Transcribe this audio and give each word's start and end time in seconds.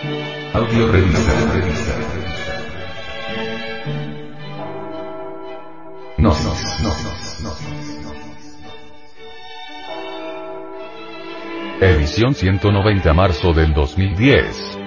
Audio 0.00 0.92
revista. 0.92 1.32
No, 6.18 6.30
no, 6.30 6.54
no, 6.82 6.94
no, 7.42 7.50
no. 7.50 7.52
Edición 11.80 12.34
190 12.36 13.12
marzo 13.12 13.52
del 13.52 13.74
2010. 13.74 14.77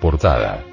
Portada. 0.00 0.64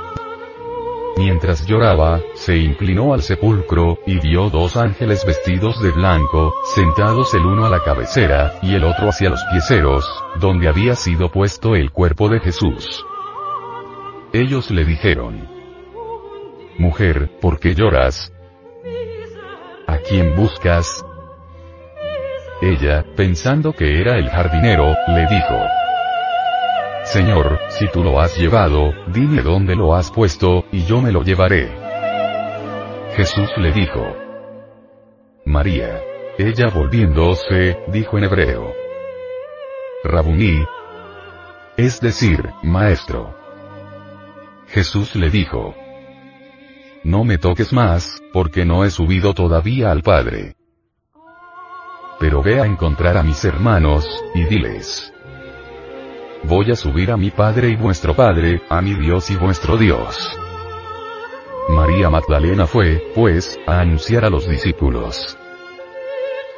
Mientras 1.17 1.66
lloraba, 1.66 2.21
se 2.33 2.58
inclinó 2.58 3.13
al 3.13 3.21
sepulcro, 3.21 3.99
y 4.05 4.19
vio 4.19 4.49
dos 4.49 4.75
ángeles 4.75 5.25
vestidos 5.25 5.81
de 5.81 5.91
blanco, 5.91 6.53
sentados 6.75 7.33
el 7.33 7.45
uno 7.45 7.66
a 7.66 7.69
la 7.69 7.80
cabecera, 7.80 8.59
y 8.61 8.75
el 8.75 8.83
otro 8.83 9.08
hacia 9.08 9.30
los 9.30 9.41
pieceros, 9.45 10.05
donde 10.39 10.67
había 10.67 10.95
sido 10.95 11.31
puesto 11.31 11.75
el 11.75 11.91
cuerpo 11.91 12.27
de 12.27 12.41
Jesús. 12.41 13.05
Ellos 14.33 14.69
le 14.71 14.83
dijeron, 14.83 15.47
Mujer, 16.77 17.31
¿por 17.39 17.59
qué 17.59 17.73
lloras? 17.73 18.33
¿A 19.88 19.97
quién 19.99 20.36
buscas? 20.36 21.05
Ella, 22.61 23.05
pensando 23.15 23.71
que 23.71 24.02
era 24.02 24.17
el 24.17 24.30
jardinero, 24.30 24.93
le 25.08 25.21
dijo, 25.27 25.55
Señor, 27.05 27.60
si 27.70 27.88
tú 27.89 28.04
lo 28.04 28.20
has 28.20 28.36
llevado, 28.36 28.92
dime 29.08 29.42
dónde 29.42 29.76
lo 29.76 29.95
has 29.95 30.10
puesto, 30.11 30.66
y 30.71 30.86
yo 30.86 31.02
me 31.02 31.11
lo 31.11 31.23
llevaré. 31.23 31.71
Jesús 33.16 33.49
le 33.58 33.71
dijo. 33.71 34.16
María. 35.45 36.02
Ella 36.38 36.70
volviéndose, 36.73 37.77
dijo 37.88 38.17
en 38.17 38.23
hebreo. 38.26 38.73
Rabuní. 40.04 40.65
Es 41.77 42.02
decir, 42.02 42.49
maestro. 42.64 43.33
Jesús 44.67 45.15
le 45.15 45.30
dijo. 45.30 45.76
No 47.04 47.23
me 47.23 47.38
toques 47.38 47.71
más, 47.71 48.21
porque 48.33 48.65
no 48.65 48.83
he 48.83 48.89
subido 48.89 49.33
todavía 49.33 49.92
al 49.92 50.02
Padre. 50.02 50.55
Pero 52.20 52.42
ve 52.42 52.60
a 52.60 52.65
encontrar 52.65 53.15
a 53.15 53.23
mis 53.23 53.45
hermanos, 53.45 54.05
y 54.33 54.44
diles. 54.45 55.14
Voy 56.48 56.70
a 56.70 56.76
subir 56.76 57.10
a 57.10 57.17
mi 57.17 57.32
Padre 57.32 57.70
y 57.70 57.76
vuestro 57.76 58.14
Padre, 58.14 58.61
a 58.70 58.80
mi 58.80 58.94
Dios 58.94 59.32
y 59.32 59.36
vuestro 59.36 59.78
Dios. 59.78 60.16
María 61.70 62.11
Magdalena 62.11 62.67
fue, 62.67 63.02
pues, 63.16 63.60
a 63.66 63.80
anunciar 63.80 64.26
a 64.26 64.30
los 64.30 64.48
discípulos. 64.48 65.36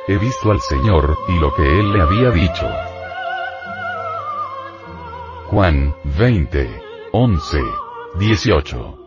He 0.09 0.18
visto 0.18 0.52
al 0.52 0.59
Señor, 0.59 1.18
y 1.30 1.40
lo 1.40 1.56
que 1.56 1.80
él 1.80 1.94
le 1.94 2.02
había 2.02 2.31
dicho. 2.31 2.70
Juan, 5.46 5.96
20. 6.18 6.69
11. 7.14 7.62
18. 8.19 9.06